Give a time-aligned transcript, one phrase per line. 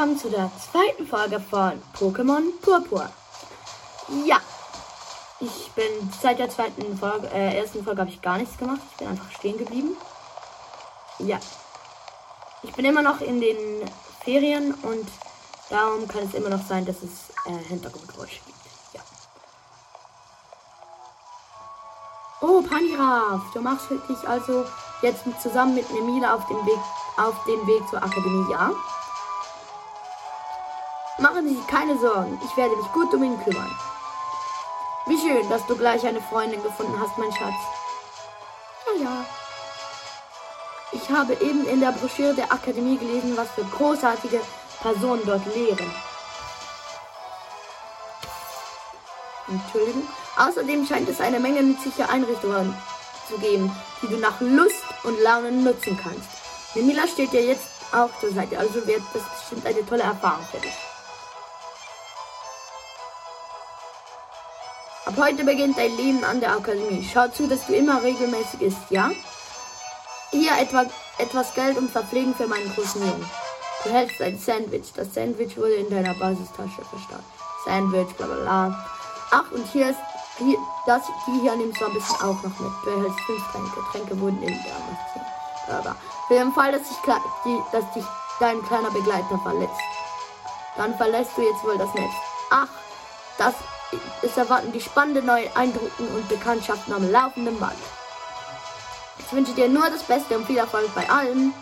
[0.00, 3.06] willkommen zu der zweiten Folge von Pokémon Purpur.
[4.24, 4.38] Ja,
[5.40, 8.80] ich bin seit der zweiten Folge, äh, ersten Folge habe ich gar nichts gemacht.
[8.92, 9.94] Ich bin einfach stehen geblieben.
[11.18, 11.38] Ja,
[12.62, 13.58] ich bin immer noch in den
[14.24, 15.06] Ferien und
[15.68, 18.58] darum kann es immer noch sein, dass es äh, Hintergrundgeräusche gibt.
[18.94, 19.02] Ja.
[22.40, 24.64] Oh, Pangraf, du machst dich also
[25.02, 26.80] jetzt zusammen mit Nemila auf dem Weg
[27.18, 28.70] auf den Weg zur Akademie, ja?
[31.20, 33.70] Machen Sie sich keine Sorgen, ich werde mich gut um ihn kümmern.
[35.06, 37.60] Wie schön, dass du gleich eine Freundin gefunden hast, mein Schatz.
[38.86, 39.24] Ja, ja.
[40.92, 44.40] Ich habe eben in der Broschüre der Akademie gelesen, was für großartige
[44.80, 45.94] Personen dort lehren.
[49.46, 50.08] Entschuldigung.
[50.38, 52.74] Außerdem scheint es eine Menge nützlicher Einrichtungen
[53.28, 56.28] zu geben, die du nach Lust und Laune nutzen kannst.
[56.74, 60.60] Nemila steht dir jetzt auch zur Seite, also wird das bestimmt eine tolle Erfahrung für
[60.60, 60.89] dich.
[65.06, 67.08] Ab heute beginnt dein Leben an der Akademie.
[67.12, 69.10] Schau zu, dass du immer regelmäßig isst, ja?
[70.30, 70.84] Hier etwa
[71.18, 73.30] etwas Geld und Verpflegen für meinen großen Jungen.
[73.82, 74.92] Du hältst ein Sandwich.
[74.94, 77.24] Das Sandwich wurde in deiner Basistasche verstaut.
[77.64, 78.86] Sandwich, bla bla bla.
[79.30, 79.98] Ach, und hier ist
[80.38, 82.72] hier, das, die hier nimmst du ein bisschen auch noch mit.
[82.84, 83.80] Du erhältst fünf Tränke.
[83.92, 85.96] Tränke wurden in der Aber
[86.28, 86.98] für den Fall, dass dich,
[87.44, 88.04] die, dass dich
[88.38, 89.80] dein kleiner Begleiter verletzt,
[90.76, 92.12] dann verlässt du jetzt wohl das Netz.
[92.50, 92.68] Ach,
[93.38, 93.54] das
[94.22, 97.78] es erwarten die spannende neue Eindrücke und Bekanntschaften am laufenden Band.
[99.18, 101.52] Ich wünsche dir nur das Beste und viel Erfolg bei allem.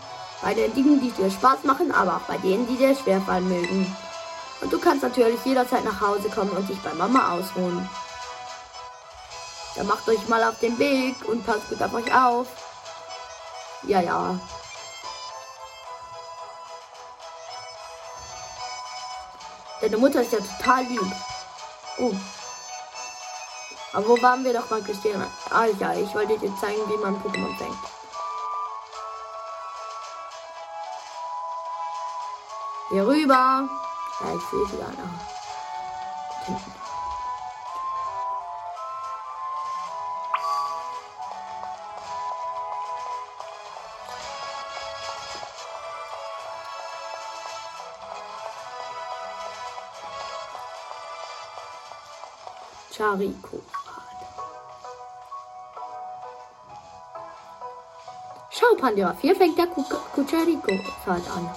[0.41, 3.97] Bei den Dingen, die dir Spaß machen, aber auch bei denen, die dir schwerfallen mögen.
[4.61, 7.89] Und du kannst natürlich jederzeit nach Hause kommen und dich bei Mama ausruhen.
[9.75, 12.47] Dann macht euch mal auf den Weg und passt gut auf euch auf.
[13.85, 14.39] Ja, ja.
[19.81, 21.13] Deine Mutter ist ja total lieb.
[21.99, 22.13] Oh.
[23.93, 25.23] Aber wo waren wir doch mal gestehen?
[25.51, 27.79] Ah ich wollte dir zeigen, wie man Pokémon fängt.
[32.91, 33.69] Hier rüber.
[34.21, 34.87] Ja, ich sehe wieder.
[36.47, 36.88] Hinten.
[52.91, 53.61] Chariko.
[58.51, 61.51] Schau, Pandora, hier fängt der Kuchariko-Pfad an.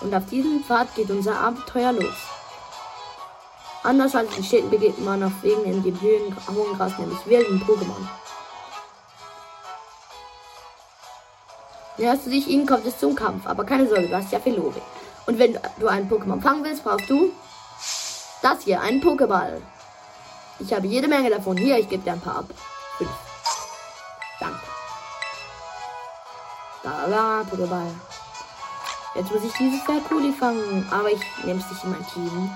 [0.00, 2.14] Und auf diesem Pfad geht unser Abenteuer los.
[3.84, 7.60] Anders als in Städten begeht man auf Wegen in dem Höhen, hohen Gras, nämlich wilden
[7.62, 8.08] Pokémon.
[11.98, 14.80] Näherst du dich ihnen, kommt es zum Kampf, aber keine Sorge, du hast ja Felore.
[15.26, 17.32] Und wenn du einen Pokémon fangen willst, brauchst du
[18.42, 19.60] das hier, einen Pokéball.
[20.58, 21.56] Ich habe jede Menge davon.
[21.56, 22.46] Hier, ich gebe dir ein paar ab.
[22.98, 23.10] Fünf.
[24.40, 24.60] Danke.
[26.82, 27.86] Da, da, Pokéball.
[29.14, 30.88] Jetzt muss ich dieses Verkuli fangen.
[30.90, 32.50] Aber ich nehme es nicht in mein Team.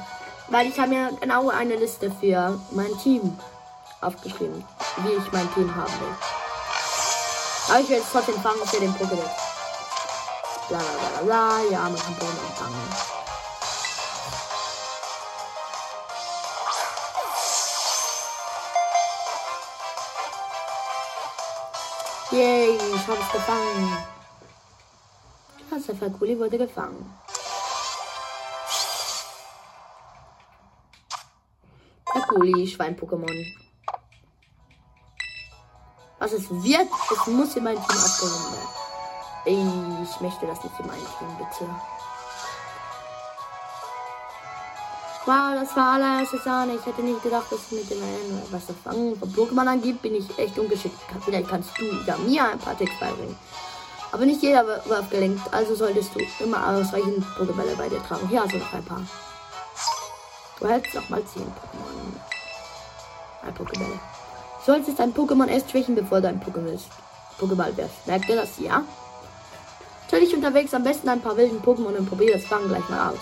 [0.48, 3.38] Weil ich habe mir genau eine Liste für mein Team
[4.00, 4.64] aufgeschrieben.
[4.98, 6.16] Wie ich mein Team haben will.
[7.68, 9.45] Aber ich werde es trotzdem fangen für den Pokémon.
[10.68, 11.62] Bla bla bla bla.
[11.70, 13.16] Ja, man kann Boden anfangen.
[22.32, 23.96] Yay, ich habe es gefangen.
[25.70, 27.14] Das Fakuli wurde gefangen.
[32.04, 33.56] Fakuli, Schwein-Pokémon.
[36.18, 38.85] Was es wird, es muss in mein Team abgenommen werden.
[39.46, 41.70] Ich möchte das nicht in meinem Team, bitte.
[45.24, 46.74] Wow, das war allererste Sahne.
[46.74, 50.16] Ich hätte nicht gedacht, dass mit dem N was das Fangen von Pokémon angeht, bin
[50.16, 50.98] ich echt ungeschickt.
[51.24, 53.36] Vielleicht kannst du ja mir ein paar Tricks beibringen.
[54.12, 58.28] Aber nicht jeder Wurf gelingt, also solltest du immer ausreichend Pokébälle bei dir tragen.
[58.28, 59.02] Hier hast du noch ein paar.
[60.58, 62.16] Du hältst noch mal 10 Pokémon.
[63.46, 63.98] Ein Pokébälle.
[64.64, 68.06] Solltest dein Pokémon erst schwächen, bevor du ein Pokéball wirst.
[68.06, 68.58] Merkt ihr das?
[68.58, 68.82] Ja?
[70.16, 73.10] Stell dich unterwegs am besten ein paar wilden Pokémon und probier das Fangen gleich mal
[73.10, 73.18] aus.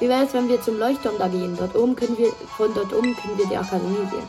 [0.00, 1.56] Wie wäre es, wenn wir zum Leuchtturm da gehen?
[1.56, 4.28] Dort oben können wir, von dort oben können wir die Akademie sehen.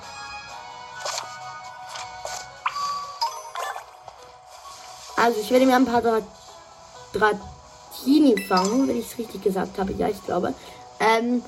[5.18, 6.21] Also ich werde mir ein paar Dra
[7.12, 9.94] Dratini fangen, wenn ich es richtig gesagt habe.
[9.94, 10.53] Ja, ich glaube.
[11.00, 11.41] Ähm,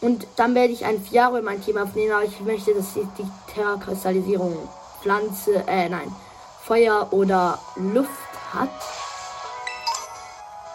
[0.00, 3.54] und dann werde ich ein Fiaro in mein Team aufnehmen, aber ich möchte, dass die
[3.54, 4.68] Terra-Kristallisierung
[5.00, 6.12] Pflanze, äh, nein,
[6.66, 8.10] Feuer oder Luft
[8.52, 8.70] hat.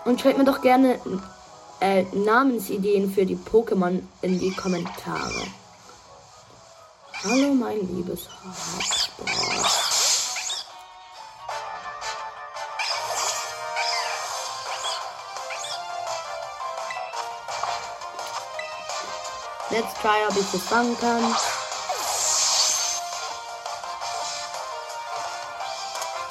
[0.06, 1.00] Und schreibt mir doch gerne
[1.80, 5.48] äh, Namensideen für die Pokémon in die Kommentare.
[7.24, 9.28] Hallo, mein liebes Hotspot.
[19.69, 21.36] Let's try, ob ich das fangen kann.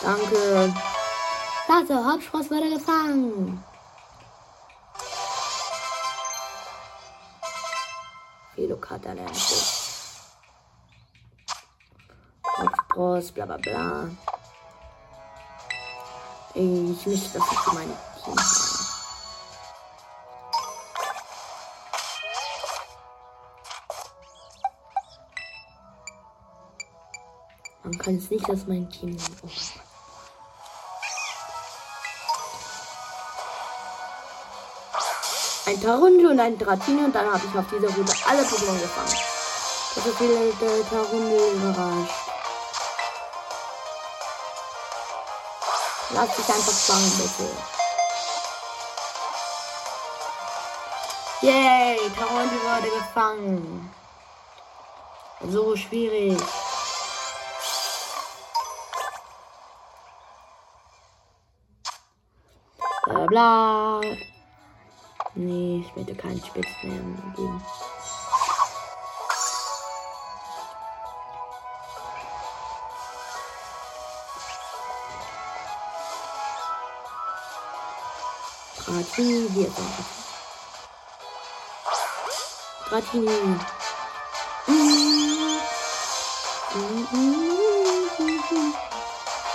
[0.06, 0.72] Danke.
[1.64, 3.64] Klasse, Hauptspross wurde gefangen.
[8.54, 9.36] Velocata lernt
[12.56, 14.08] Hauptspross, bla bla bla.
[16.54, 18.86] Ich möchte das nicht für meine Team haben.
[27.82, 29.36] Man kann es nicht aus meinem Team nehmen.
[29.42, 29.85] Oh
[35.66, 39.18] ein Tarunde und ein Dratini und dann habe ich auf dieser Route alle Pokémon gefangen.
[39.94, 42.14] Das hat viele der Tarunde überrascht.
[46.10, 47.50] Lass dich einfach fangen, bitte.
[51.42, 53.92] Yay, Tarunde wurde gefangen.
[55.48, 56.38] So schwierig.
[63.26, 64.00] Bla.
[65.38, 67.62] Nee, ich möchte keinen Spitznamen geben.
[78.86, 79.84] Dratini, hier ist er.
[82.88, 83.28] Dratini.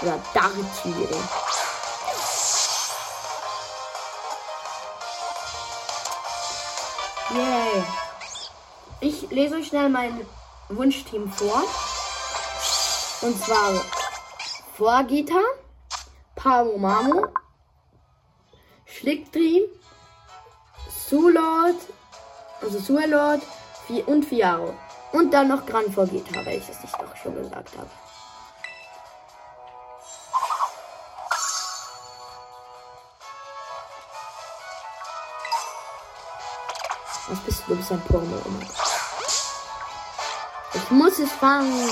[0.04, 1.41] Oder Darti.
[7.34, 7.84] Yay.
[9.00, 10.26] Ich lese euch schnell mein
[10.70, 11.64] Wunschteam vor.
[13.22, 13.82] Und zwar
[14.76, 15.40] Vorgita,
[16.78, 17.28] Mamo,
[18.86, 19.64] Schlickdream,
[20.90, 21.76] Sulord,
[22.62, 23.42] also Suelord
[24.08, 24.74] und Fiaro.
[25.14, 27.90] Und dann noch Gran Vorgita, weil ich doch schon gesagt habe.
[37.72, 37.78] Du?
[37.78, 38.42] Bist ein Porno.
[40.74, 41.90] Ich muss es fangen.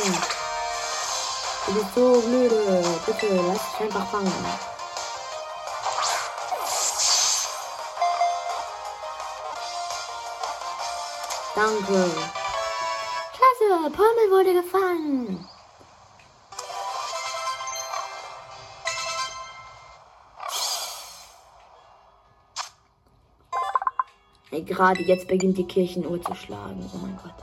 [1.66, 2.84] Du bist so blöde.
[3.06, 4.46] Bitte, lass dich einfach fangen.
[11.56, 12.12] Danke.
[13.34, 15.50] Klasse, Pommel wurde gefangen.
[24.70, 26.88] Gerade jetzt beginnt die Kirchenuhr zu schlagen.
[26.94, 27.34] Oh mein Gott.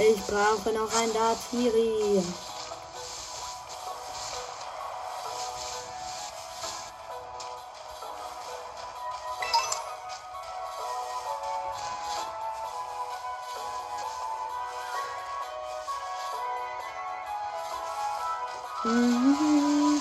[0.00, 2.22] Ich brauche noch ein Datiri.
[18.84, 20.00] Mhm.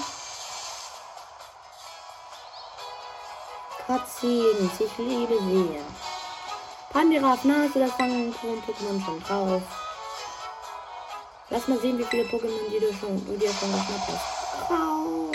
[3.88, 5.80] Cutscenes, ich liebe sie.
[6.92, 9.87] Pandiraf, Nase, das fangen Pokémon schon drauf.
[11.58, 14.70] Lass mal sehen, wie viele Pokémon die du schon, du dir schon geschnappt hast.
[14.70, 15.32] Wow.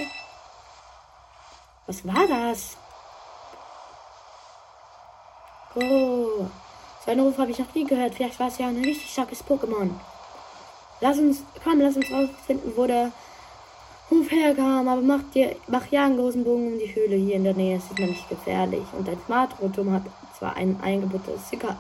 [1.88, 2.76] Was war das?
[5.74, 6.46] Oh.
[7.04, 8.14] Seinen Ruf habe ich noch nie gehört.
[8.14, 9.90] Vielleicht war es ja ein richtig starkes Pokémon.
[11.00, 13.10] Lass uns, komm, lass uns rausfinden, wo der
[14.08, 17.42] Hof herkam, aber mach, dir, mach ja einen großen Bogen um die Höhle hier in
[17.42, 18.84] der Nähe, es ist nämlich gefährlich.
[18.96, 20.02] Und ein Smart-Rotum hat
[20.38, 21.38] zwar ein Eingebot der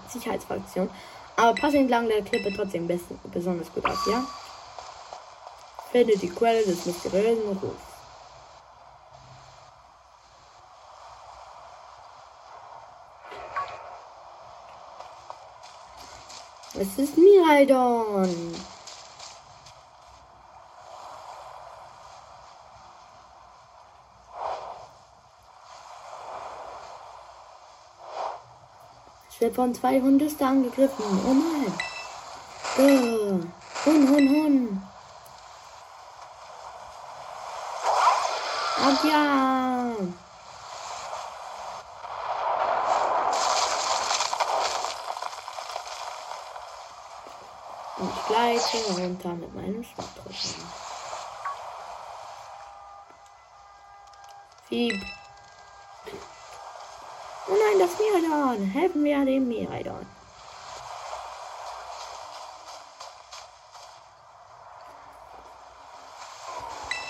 [0.08, 0.90] Sicherheitsfraktion,
[1.36, 4.24] aber pass entlang der Klippe trotzdem besten, besonders gut auf, ja?
[5.90, 7.92] Finde die Quelle des mysteriösen Rufs.
[16.74, 18.54] Es ist Miraidon.
[29.42, 31.04] Werde von zwei Hundisten angegriffen.
[31.26, 31.72] Oh nein.
[32.78, 33.40] Oh.
[33.84, 34.82] Hun, hun, hun.
[38.78, 39.96] Ach ja.
[47.98, 50.70] Und ich gleite runter mit meinem Schwarzrücken.
[54.68, 55.02] Fieb.
[57.52, 58.64] Oh nein, das Miradon.
[58.64, 60.06] Helfen wir dem Miradon.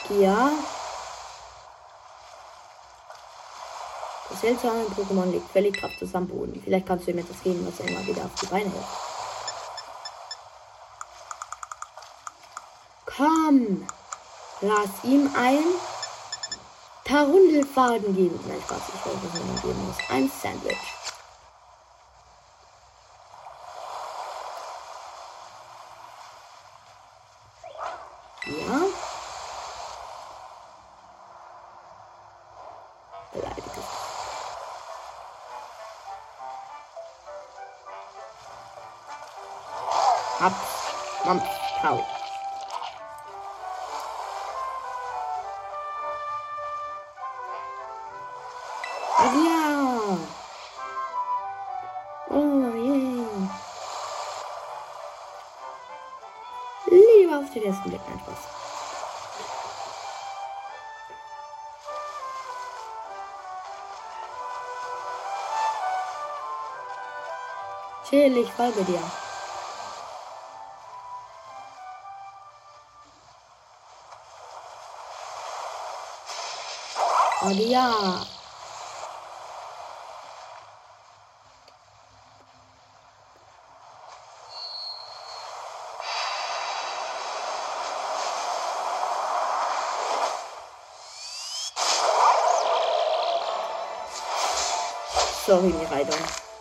[0.09, 0.51] Ja.
[4.31, 6.61] Das seltsame Pokémon liegt völlig kraftlos am Boden.
[6.65, 8.85] Vielleicht kannst du ihm etwas geben, was er immer wieder auf die Beine hält.
[13.17, 13.87] Komm!
[14.61, 15.65] Lass ihm ein
[17.13, 18.41] Tarundelfaden geben.
[18.49, 19.97] Nein, Spaß, ich weiß was man geben muss.
[20.09, 20.79] Ein Sandwich.
[28.47, 28.81] Ja.
[33.35, 33.69] Beleidigt.
[40.41, 40.53] Ab.
[41.27, 41.45] Mampf.
[41.83, 42.22] Hau.
[68.33, 69.03] Chill, ich folge dir.
[77.43, 78.25] Und ja.
[95.45, 96.52] Sorry, Miraidon.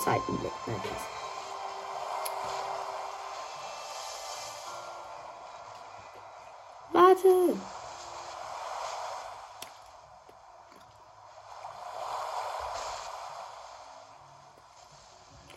[0.00, 0.52] Bombastischer Seitenblick.
[0.66, 1.02] Nein, das.
[6.92, 7.56] Warte!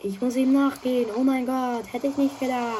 [0.00, 1.10] Ich muss ihm nachgehen.
[1.16, 2.76] Oh mein Gott, hätte ich nicht gedacht.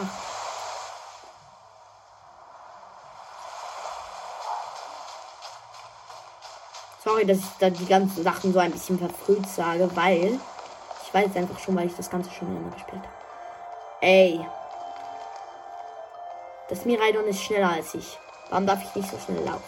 [7.03, 10.39] Sorry, dass ich da die ganzen Sachen so ein bisschen verfrüht sage, weil
[11.15, 13.15] weiß einfach schon, weil ich das Ganze schon immer gespielt habe.
[14.01, 14.45] Ey.
[16.69, 18.19] Das Miraidon ist schneller als ich.
[18.51, 19.63] Warum darf ich nicht so schnell laufen?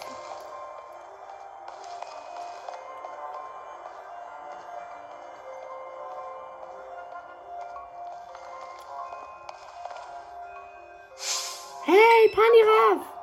[11.85, 13.16] Hey, Paniraf!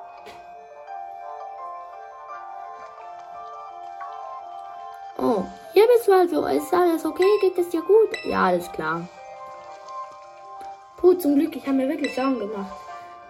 [6.23, 6.45] Also.
[6.45, 7.27] Ist alles okay?
[7.41, 8.09] Geht es dir gut?
[8.25, 9.07] Ja, alles klar.
[10.97, 12.71] Puh, zum Glück, ich habe mir wirklich Sorgen gemacht.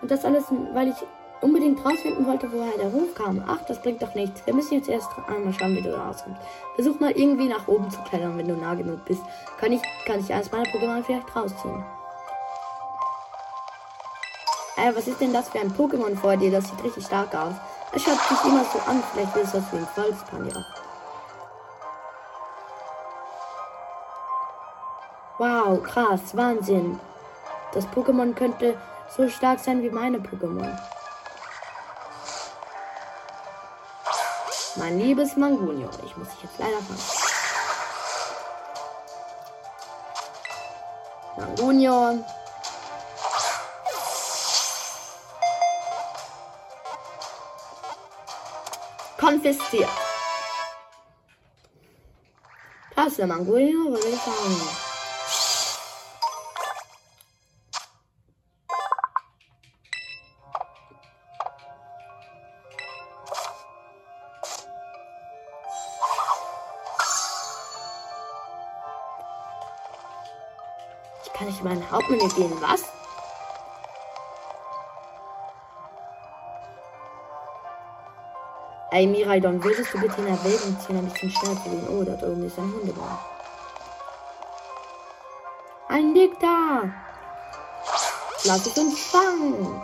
[0.01, 0.95] Und das alles, weil ich
[1.41, 3.43] unbedingt rausfinden wollte, woher der Ruf kam.
[3.47, 4.45] Ach, das bringt doch nichts.
[4.45, 6.39] Wir müssen jetzt erst einmal schauen, wie du rauskommst.
[6.75, 9.21] Versuch mal irgendwie nach oben zu klettern, wenn du nah genug bist.
[9.59, 11.83] Kann ich, kann ich eines meiner Pokémon vielleicht rausziehen?
[14.77, 16.51] Äh, was ist denn das für ein Pokémon vor dir?
[16.51, 17.53] Das sieht richtig stark aus.
[17.93, 19.03] Es schaut sich immer so an.
[19.13, 20.65] Vielleicht ist das wie ein Volkspanzer.
[25.43, 27.01] Wow, krass, Wahnsinn.
[27.73, 28.77] Das Pokémon könnte
[29.13, 30.79] so stark sein wie meine Pokémon.
[34.77, 37.01] Mein liebes Mangunio, ich muss dich jetzt leider fangen.
[41.35, 42.23] Mangunio.
[49.19, 49.89] konfisziert.
[52.95, 54.92] Das wäre Manguino, würde ich sagen.
[71.63, 72.81] Ich mein Hauptmenü gehen, was?
[78.91, 81.87] Ey, Miraidon, würdest du bitte in Erwägung ziehen, ein bisschen schneller zu gehen?
[81.87, 83.17] Oh, dort oben ist ein Hundebaum.
[85.87, 86.81] Ein da!
[88.43, 89.81] Lass es uns fangen!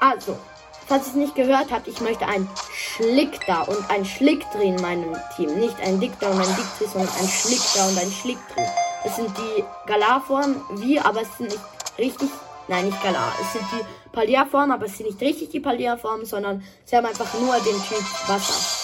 [0.00, 0.38] Also,
[0.86, 5.14] falls ihr es nicht gehört habt, ich möchte ein Schlickter und ein Schlickdreh in meinem
[5.36, 5.58] Team.
[5.58, 8.85] Nicht ein Dickter und ein Dickdreh, sondern ein Schlickter und ein Schlickdreh.
[9.06, 11.60] Das sind die Galarformen, wie, aber es sind nicht
[11.96, 12.28] richtig
[12.68, 13.32] Nein, nicht Galar.
[13.40, 17.32] Es sind die Palea-Formen, aber es sind nicht richtig die Palea-Formen, sondern sie haben einfach
[17.34, 18.76] nur den Typ Wasser.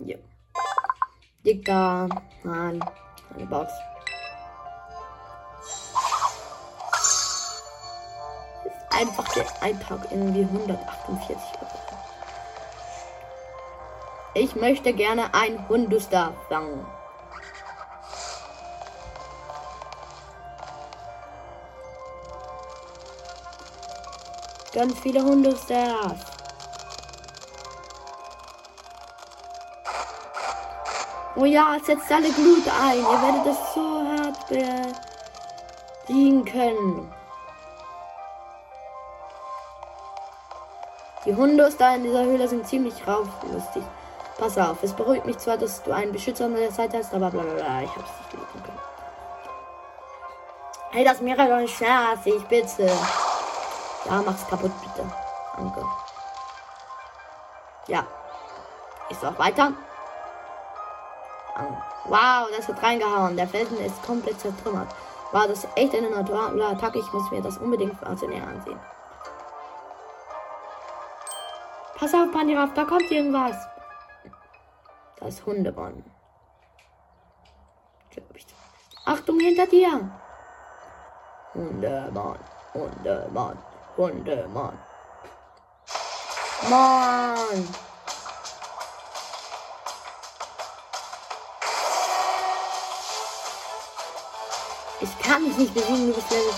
[0.00, 0.16] Ja.
[1.44, 2.08] Dicker.
[2.42, 2.84] Nein.
[3.34, 3.72] Eine Box.
[8.66, 11.70] Ist einfach der Einpack irgendwie 148 Euro.
[14.34, 16.84] Ich möchte gerne ein Hunduster fangen.
[24.74, 26.18] Ganz viele Hundestars.
[31.36, 32.98] Oh ja, setzt alle Glut ein.
[32.98, 34.48] Ihr werdet das so hart
[36.08, 37.12] besiegen können.
[41.24, 43.84] Die Hunde da in dieser Höhle sind ziemlich rauflustig.
[44.38, 47.30] Pass auf, es beruhigt mich zwar, dass du einen Beschützer an der Seite hast, aber
[47.30, 48.78] bla bla bla, ich hab's nicht gelesen können.
[50.90, 51.18] Hey, das
[51.70, 52.90] schneller als ich, bitte.
[54.04, 55.10] Ja, mach's kaputt, bitte.
[55.56, 55.84] Danke.
[57.86, 58.06] Ja.
[59.08, 59.72] Ich soll weiter.
[62.06, 63.36] Wow, das hat reingehauen.
[63.36, 64.88] Der Felsen ist komplett zertrümmert.
[65.32, 66.98] War das echt eine naturale Attacke?
[66.98, 68.78] Ich muss mir das unbedingt also näher ansehen.
[71.96, 73.56] Pass auf, Pandiraf, da kommt irgendwas.
[75.20, 76.04] Das Hundebann.
[79.06, 80.10] Achtung hinter dir.
[81.54, 82.38] Hundemann,
[82.72, 83.58] Hundemann.
[83.96, 84.78] Hundemann.
[86.68, 87.68] Mann.
[95.00, 96.54] Ich kann mich nicht bewegen, du bist Level.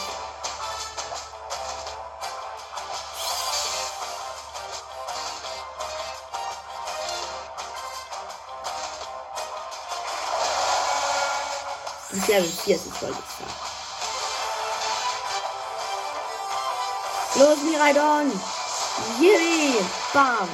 [12.28, 13.65] Level 40 wollte ich sagen.
[17.38, 18.32] Los, Miraidon!
[19.20, 19.76] Yiri!
[20.14, 20.48] Bam!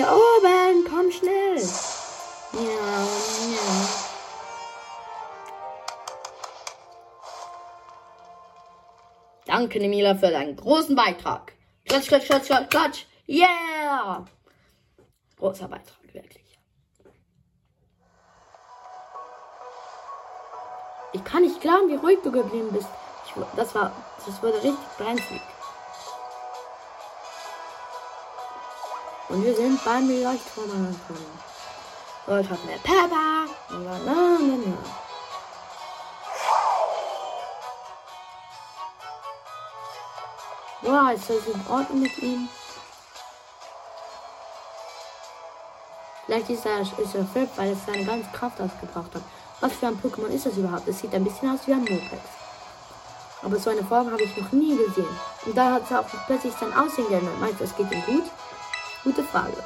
[0.00, 1.58] Hier oben, komm schnell.
[2.54, 3.04] Ja,
[3.52, 3.68] ja.
[9.44, 11.52] Danke, Nemila, für deinen großen Beitrag.
[11.84, 13.06] Klatsch, klatsch, klatsch, klatsch, klatsch.
[13.28, 14.24] Yeah!
[15.36, 16.58] Großer Beitrag, wirklich.
[21.12, 22.88] Ich kann nicht glauben, wie ruhig du geblieben bist.
[23.26, 23.92] Ich, das war,
[24.24, 25.42] das wurde richtig brenzlig.
[29.30, 31.38] Und wir sind beim Leuchtturm angekommen.
[32.26, 33.46] Dort hat wir Peppa.
[33.70, 35.00] Na, na, na, na.
[40.82, 42.48] Ja, ist das in Ordnung mit ihm?
[46.26, 49.22] Vielleicht ist er, ist er verrückt, weil es seine ganze Kraft ausgebracht hat.
[49.60, 50.88] Was für ein Pokémon ist das überhaupt?
[50.88, 52.22] Es sieht ein bisschen aus wie ein Mopex.
[53.42, 55.18] Aber so eine Form habe ich noch nie gesehen.
[55.46, 57.38] Und da hat es auch plötzlich sein Aussehen geändert.
[57.38, 58.24] Meinst du, es geht ihm gut?
[59.04, 59.56] Gute Frage.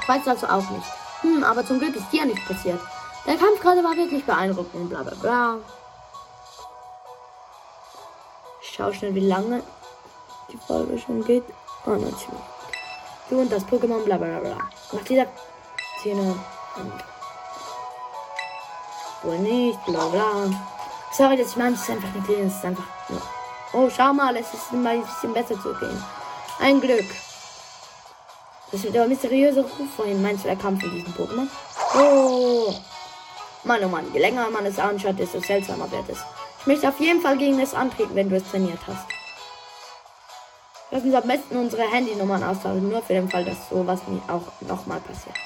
[0.00, 0.86] Ich weiß also auch nicht.
[1.22, 2.80] Hm, aber zum Glück ist dir nichts passiert.
[3.26, 5.56] Der Kampf gerade war wirklich beeindruckend, bla bla bla.
[8.62, 9.62] Ich schau schnell, wie lange
[10.52, 11.44] die Folge schon geht.
[11.84, 12.44] Oh, 90 Minuten.
[13.28, 14.56] Du und das Pokémon, bla bla bla.
[14.92, 15.26] Nach dieser
[16.00, 16.38] Szene.
[19.22, 20.50] Wohl nicht, bla bla.
[21.12, 22.84] Sorry, dass ich meine, es ist einfach nicht lesen, es ist einfach.
[23.72, 26.02] Oh, schau mal, es ist immer ein bisschen besser zu gehen.
[26.60, 27.04] Ein Glück.
[28.70, 30.20] Das wird der mysteriöse Ruf vorhin.
[30.20, 31.48] Meinst du, der Kampf in diesem Pokémon?
[31.94, 32.74] Oh.
[33.64, 34.12] Mann, oh Mann.
[34.12, 36.18] Je länger man es anschaut, desto seltsamer wird es.
[36.60, 39.06] Ich möchte auf jeden Fall gegen es antreten, wenn du es trainiert hast.
[40.90, 44.42] Lass uns am besten unsere Handynummern austauschen, nur für den Fall, dass sowas mir auch
[44.60, 45.36] nochmal passiert.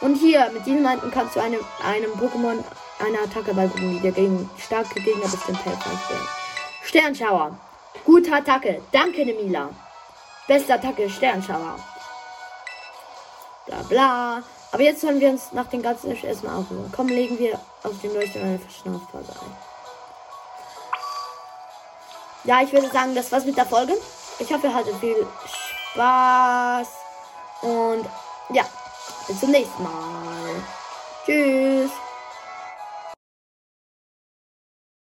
[0.00, 2.62] Und hier, mit diesen Meinten kannst du einem, einem Pokémon
[3.02, 6.28] eine Attacke beibringen, die dir gegen starke Gegner bestimmt helfen werden.
[6.84, 7.56] Sternschauer.
[8.04, 8.82] Gute Attacke.
[8.92, 9.70] Danke, Nemila.
[10.46, 11.76] Beste Attacke, Sternschauer.
[13.66, 14.42] Bla bla.
[14.72, 16.90] Aber jetzt sollen wir uns nach den ganzen erstmal aufrufen.
[16.94, 19.56] Komm, legen wir aus dem Leuchten eine Verschnaufpause ein.
[22.44, 23.94] Ja, ich würde sagen, das war's mit der Folge.
[24.38, 25.26] Ich hoffe, ihr hattet viel
[25.92, 26.88] Spaß.
[27.60, 28.06] Und
[28.50, 28.64] ja,
[29.28, 30.62] bis zum nächsten Mal.
[31.24, 31.90] Tschüss.